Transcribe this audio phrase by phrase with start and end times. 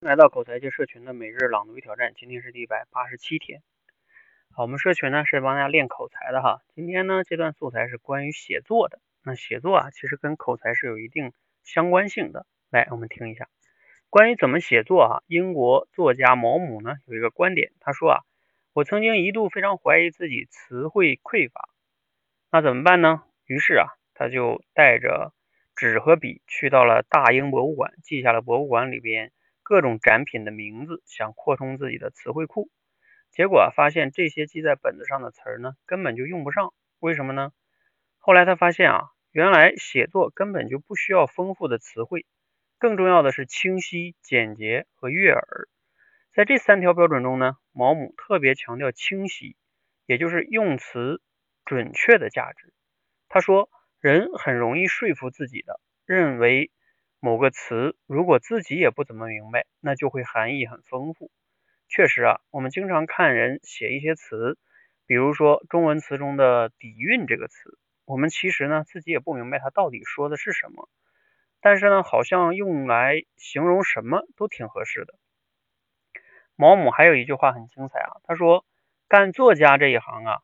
[0.00, 3.60] 来到口才界社群的每日朗读与挑战，今天是第一百八十七天。
[4.50, 6.62] 好，我们社群呢是帮大家练口才的哈。
[6.74, 8.98] 今天呢这段素材是关于写作的。
[9.22, 11.34] 那写作啊，其实跟口才是有一定
[11.64, 12.46] 相关性的。
[12.70, 13.50] 来，我们听一下
[14.08, 15.22] 关于怎么写作哈。
[15.26, 18.20] 英国作家毛姆呢有一个观点，他说啊，
[18.72, 21.68] 我曾经一度非常怀疑自己词汇匮乏，
[22.50, 23.22] 那怎么办呢？
[23.44, 25.34] 于是啊，他就带着
[25.76, 29.30] 纸和笔去到了大英博物馆，记下了博物馆里边。
[29.70, 32.68] 各种展品的名字，想扩充自己的词汇库，
[33.30, 36.74] 结果发现这些记在本子上的词儿呢，根本就用不上。
[36.98, 37.52] 为什么呢？
[38.18, 42.26] 后来他发现啊，原来写作根本就不需要丰富的词汇，
[42.80, 45.68] 更重要的是清晰、简洁和悦耳。
[46.34, 49.54] 在这三条标准中呢，毛姆特别强调清晰，
[50.04, 51.22] 也就是用词
[51.64, 52.74] 准确的价值。
[53.28, 56.72] 他说，人很容易说服自己的，认为。
[57.20, 61.30] 某个词如果自己也不怎么明白，那就会含义很丰富。
[61.86, 64.56] 确实啊，我们经常看人写一些词，
[65.06, 70.88] 比如说中文词中的“底蕴”这个词，我们其实呢自己也不明白它到底说的是什么，
[71.60, 75.14] 但是呢好像用来形容什么都挺合适的。
[76.56, 78.64] 毛姆还有一句话很精彩啊，他说
[79.08, 80.38] ：“干作家这一行啊，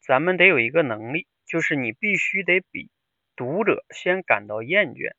[0.00, 2.90] 咱们得有一个能力，就是你必须得比
[3.36, 5.12] 读者先感到厌倦。”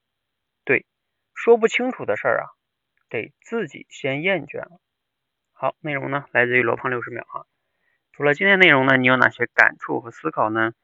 [1.44, 2.46] 说不清楚的事儿啊，
[3.10, 4.80] 得自己先厌倦了。
[5.54, 7.48] 好，内容呢来自于罗胖六十秒哈。
[8.12, 10.76] 除了今天内容呢，你有哪些感触和思考呢？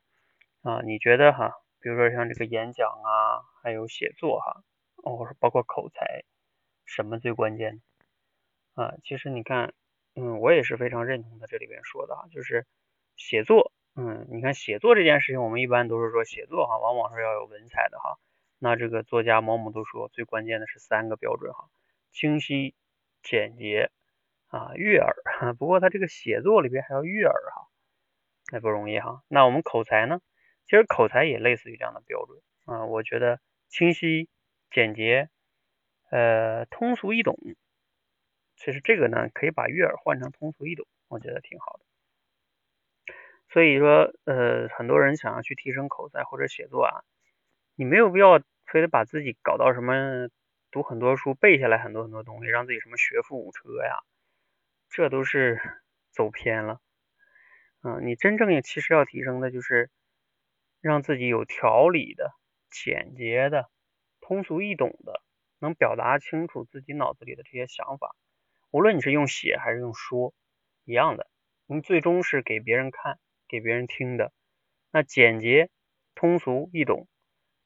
[0.63, 4.63] 啊，你觉得哈，比如说像这个演讲啊，还有写作哈，
[5.03, 6.23] 哦，包括口才，
[6.85, 7.80] 什么最关键？
[8.73, 9.75] 啊，其实你看，
[10.16, 12.66] 嗯，我也是非常认同他这里边说的啊，就是
[13.16, 18.17] 写作，嗯，你看写作这件事情，我们一般都是说写作哈，往往是要有文采的哈。
[18.59, 21.69] 那这个作家毛姆都说，最关键的是三个标准哈：
[22.11, 22.75] 清晰、
[23.23, 23.91] 简洁
[24.47, 25.16] 啊、悦耳。
[25.59, 27.67] 不过他这个写作里边还要悦耳哈，
[28.52, 29.23] 那不容易哈。
[29.28, 30.22] 那我们口才呢？
[30.66, 32.85] 其实口才也类似于这样的标准啊。
[32.85, 34.29] 我觉得清晰、
[34.72, 35.29] 简洁、
[36.12, 37.38] 呃通俗易懂，
[38.57, 41.79] 其实这个呢可以把悦耳换成通俗易懂，我觉得挺好的。
[43.50, 47.03] 所以说，呃，很多人想要去提升口才或者写作啊。
[47.77, 50.29] 你没有必要非得把自己搞到什么
[50.71, 53.99] 读很多书背下来很多很多东西，让自己什么学富五车呀，
[54.89, 55.61] 这都是
[56.11, 56.81] 走偏了。
[57.83, 59.91] 嗯，你真正其实要提升的就是
[60.81, 62.31] 让自己有条理的、
[62.71, 63.69] 简洁的、
[64.21, 65.21] 通俗易懂的，
[65.59, 68.15] 能表达清楚自己脑子里的这些想法。
[68.71, 70.33] 无论你是用写还是用说，
[70.83, 71.27] 一样的，
[71.67, 74.33] 你最终是给别人看、给别人听的。
[74.91, 75.69] 那简洁、
[76.15, 77.07] 通俗易懂。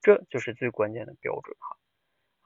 [0.01, 1.78] 这就是最关键的标准哈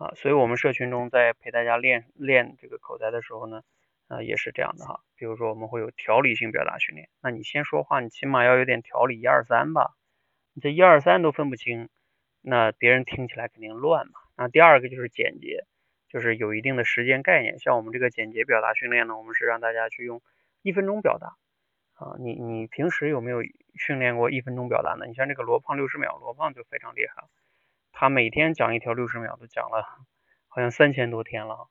[0.07, 3.63] 啊，所以我们社群中在陪大家练练这个口才的时候呢，
[4.09, 5.01] 啊也是这样的哈。
[5.15, 9.95] 比如说我们会有条理性表达训练，那你先说话，你起码要有点条理，一二三吧。
[10.53, 11.87] 你这一二三都分不清，
[12.41, 14.13] 那别人听起来肯定乱嘛。
[14.35, 15.65] 那第二个就是简洁，
[16.09, 17.57] 就是有一定的时间概念。
[17.59, 20.21] 像我们这个简洁表达训练呢，我们是让大家去用
[20.61, 21.37] 一分钟表达
[21.93, 22.15] 啊。
[22.19, 23.41] 你你平时有没有
[23.75, 25.05] 训练过一分钟表达呢？
[25.05, 27.29] 你像这个罗胖六十秒，罗胖就非常厉害了。
[27.97, 29.81] 他每天讲一条六十秒，都讲了
[30.49, 31.69] 好像三千多天了，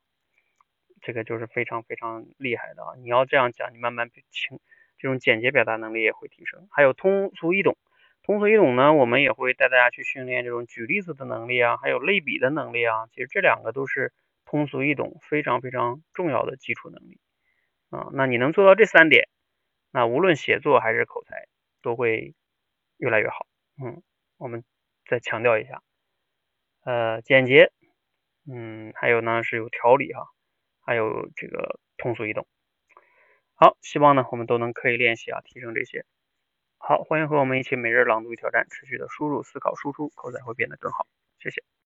[1.03, 2.95] 这个就是非常非常厉害的啊！
[2.97, 4.59] 你要这样讲，你慢慢清，
[4.97, 6.67] 这种简洁表达能力也会提升。
[6.71, 7.77] 还有通俗易懂，
[8.23, 13.07] 通俗易懂呢，我们也会带大家去训练这种举例子的能力啊，还有类比的能力啊。
[13.13, 14.15] 其实这两个都是
[14.47, 17.21] 通俗易懂非常非常重要的基础能力
[17.91, 18.09] 啊。
[18.15, 19.29] 那你能做到这三点，
[19.91, 21.49] 那无论写作还是口才
[21.83, 22.35] 都会
[22.97, 23.47] 越来越好。
[23.79, 24.03] 嗯，
[24.39, 24.65] 我们
[25.07, 25.83] 再强调一下。
[26.85, 27.73] 呃，简洁，
[28.47, 30.27] 嗯，还有呢是有条理哈，
[30.85, 32.47] 还有这个通俗易懂。
[33.55, 36.05] 好，希望呢我们都能刻意练习啊，提升这些。
[36.79, 41.07] 好，欢迎和我们一起每日朗读与挑战，持续的输入、思考、输出，口才会变得更好。
[41.39, 41.63] 谢谢。